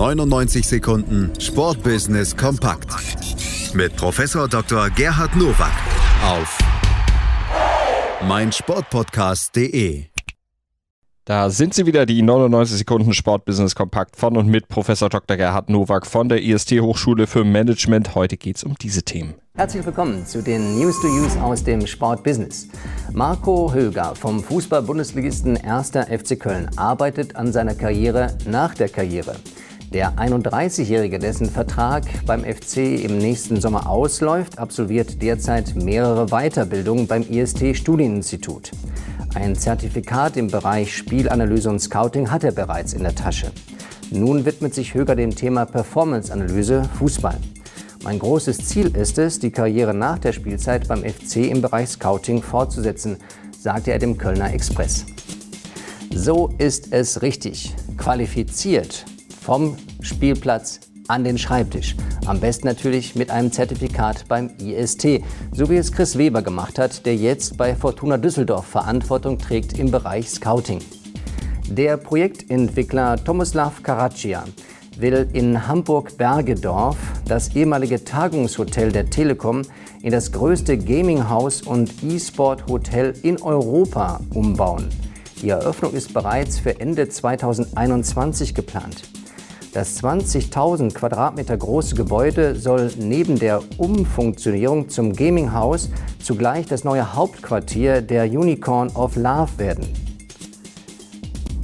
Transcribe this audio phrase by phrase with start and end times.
[0.00, 2.88] 99 Sekunden Sportbusiness kompakt
[3.74, 4.88] mit Professor Dr.
[4.88, 5.74] Gerhard Nowak
[6.24, 6.58] auf
[8.26, 10.04] meinsportpodcast.de.
[11.26, 15.36] Da sind sie wieder, die 99 Sekunden Sportbusiness kompakt von und mit Professor Dr.
[15.36, 18.14] Gerhard Nowak von der IST Hochschule für Management.
[18.14, 19.34] Heute geht es um diese Themen.
[19.54, 22.68] Herzlich willkommen zu den News to Use aus dem Sportbusiness.
[23.12, 25.90] Marco Höger vom Fußball-Bundesligisten 1.
[25.90, 29.36] FC Köln arbeitet an seiner Karriere nach der Karriere.
[29.92, 37.22] Der 31-Jährige, dessen Vertrag beim FC im nächsten Sommer ausläuft, absolviert derzeit mehrere Weiterbildungen beim
[37.28, 38.70] IST Studieninstitut.
[39.34, 43.50] Ein Zertifikat im Bereich Spielanalyse und Scouting hat er bereits in der Tasche.
[44.12, 47.38] Nun widmet sich Höger dem Thema Performance-Analyse Fußball.
[48.04, 52.42] Mein großes Ziel ist es, die Karriere nach der Spielzeit beim FC im Bereich Scouting
[52.42, 53.16] fortzusetzen,
[53.58, 55.04] sagte er dem Kölner Express.
[56.14, 57.74] So ist es richtig.
[57.96, 59.04] Qualifiziert
[59.40, 61.96] vom Spielplatz an den Schreibtisch.
[62.26, 67.04] Am besten natürlich mit einem Zertifikat beim IST, so wie es Chris Weber gemacht hat,
[67.06, 70.78] der jetzt bei Fortuna Düsseldorf Verantwortung trägt im Bereich Scouting.
[71.68, 74.44] Der Projektentwickler Tomislav Karaccia
[74.98, 79.62] will in Hamburg-Bergedorf das ehemalige Tagungshotel der Telekom
[80.02, 84.88] in das größte Gaming-Haus und E-Sport-Hotel in Europa umbauen.
[85.42, 89.02] Die Eröffnung ist bereits für Ende 2021 geplant.
[89.72, 95.90] Das 20.000 Quadratmeter große Gebäude soll neben der Umfunktionierung zum Gaming-Haus
[96.20, 99.86] zugleich das neue Hauptquartier der Unicorn of Love werden.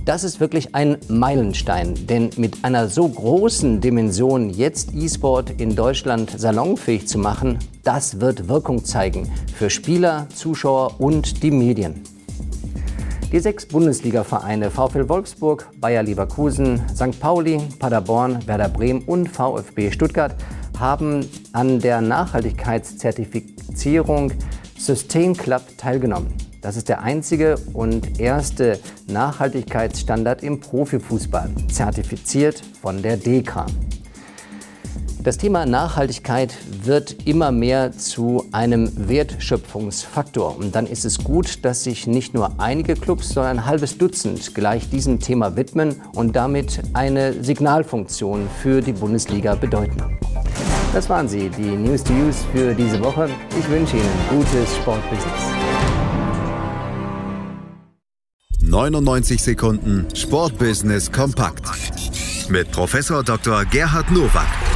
[0.04, 6.30] Das ist wirklich ein Meilenstein, denn mit einer so großen Dimension jetzt E-Sport in Deutschland
[6.30, 12.15] salonfähig zu machen, das wird Wirkung zeigen für Spieler, Zuschauer und die Medien.
[13.32, 17.18] Die sechs Bundesliga-Vereine VfL Wolfsburg, Bayer Leverkusen, St.
[17.18, 20.36] Pauli, Paderborn, Werder Bremen und VfB Stuttgart
[20.78, 24.32] haben an der Nachhaltigkeitszertifizierung
[24.78, 26.32] Sustain Club teilgenommen.
[26.60, 28.78] Das ist der einzige und erste
[29.08, 33.66] Nachhaltigkeitsstandard im Profifußball, zertifiziert von der DEKRA.
[35.26, 36.54] Das Thema Nachhaltigkeit
[36.84, 40.56] wird immer mehr zu einem Wertschöpfungsfaktor.
[40.56, 44.54] Und dann ist es gut, dass sich nicht nur einige Clubs, sondern ein halbes Dutzend
[44.54, 50.00] gleich diesem Thema widmen und damit eine Signalfunktion für die Bundesliga bedeuten.
[50.92, 53.28] Das waren sie, die News to Use für diese Woche.
[53.58, 55.42] Ich wünsche Ihnen gutes Sportbusiness.
[58.60, 61.64] 99 Sekunden Sportbusiness kompakt
[62.48, 63.64] mit Professor Dr.
[63.64, 64.75] Gerhard Nowak